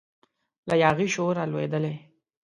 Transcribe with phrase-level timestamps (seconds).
[0.67, 1.95] له یاغي شوره لویدلی